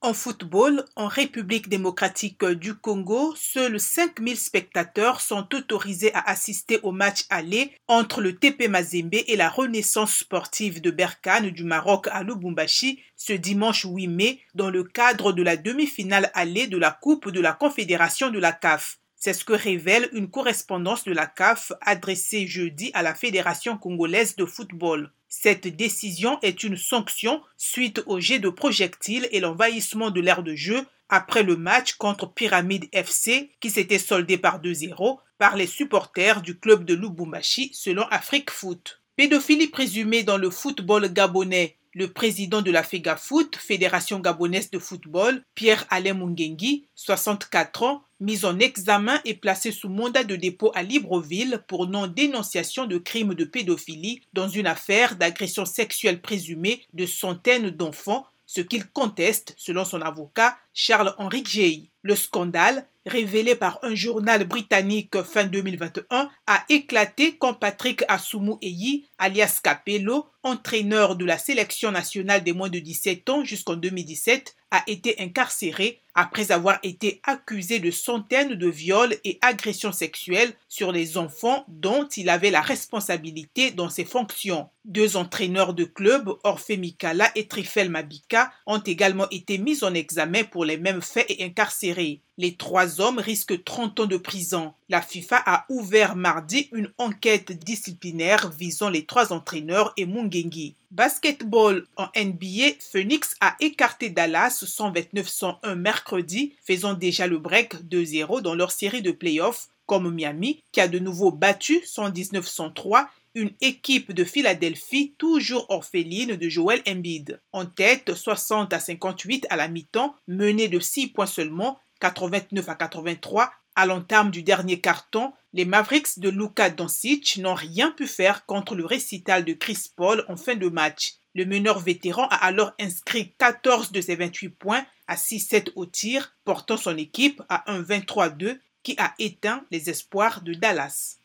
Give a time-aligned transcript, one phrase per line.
[0.00, 6.92] En football, en République démocratique du Congo, seuls 5000 spectateurs sont autorisés à assister au
[6.92, 12.22] match aller entre le TP Mazembe et la Renaissance sportive de Berkane du Maroc à
[12.22, 17.30] Lubumbashi ce dimanche 8 mai dans le cadre de la demi-finale aller de la Coupe
[17.30, 19.00] de la Confédération de la CAF.
[19.16, 24.36] C'est ce que révèle une correspondance de la CAF adressée jeudi à la Fédération congolaise
[24.36, 25.10] de football.
[25.28, 30.54] Cette décision est une sanction suite au jet de projectiles et l'envahissement de l'aire de
[30.54, 36.42] jeu après le match contre Pyramide FC qui s'était soldé par 2-0 par les supporters
[36.42, 39.02] du club de Lubumbashi selon Afrique Foot.
[39.16, 45.42] Pédophilie présumée dans le football gabonais le président de la FEGAFOOT, Fédération gabonaise de football,
[45.56, 51.64] Pierre-Alain Mungengi, 64 ans, mis en examen et placé sous mandat de dépôt à Libreville
[51.66, 58.28] pour non-dénonciation de crimes de pédophilie dans une affaire d'agression sexuelle présumée de centaines d'enfants,
[58.46, 61.90] ce qu'il conteste selon son avocat Charles-Henri Gey.
[62.02, 69.08] Le scandale, révélé par un journal britannique fin 2021, a éclaté quand Patrick Assoumou Eyi,
[69.18, 74.82] alias Capello, entraîneur de la sélection nationale des moins de 17 ans jusqu'en 2017, a
[74.86, 81.16] été incarcéré après avoir été accusé de centaines de viols et agressions sexuelles sur les
[81.16, 84.68] enfants dont il avait la responsabilité dans ses fonctions.
[84.84, 90.42] Deux entraîneurs de club, Orphée Mikala et Trifel Mabika, ont également été mis en examen
[90.42, 92.20] pour les mêmes faits et incarcérés.
[92.36, 94.72] Les trois hommes risquent 30 ans de prison.
[94.88, 100.74] La FIFA a ouvert mardi une enquête disciplinaire visant les trois entraîneurs et Mungengi.
[100.90, 108.54] Basketball en NBA, Phoenix a écarté Dallas 129-101 mercredi, faisant déjà le break 2-0 dans
[108.54, 114.24] leur série de playoffs, comme Miami, qui a de nouveau battu 119-103 une équipe de
[114.24, 117.40] Philadelphie toujours orpheline de Joel Embiid.
[117.52, 122.74] En tête 60 à 58 à la mi-temps, menée de 6 points seulement, 89 à
[122.74, 128.44] 83 à l'entame du dernier carton, les Mavericks de Luka Doncic n'ont rien pu faire
[128.44, 131.14] contre le récital de Chris Paul en fin de match.
[131.36, 136.34] Le meneur vétéran a alors inscrit 14 de ses 28 points à 6-7 au tir,
[136.44, 141.16] portant son équipe à un 23-2 qui a éteint les espoirs de Dallas.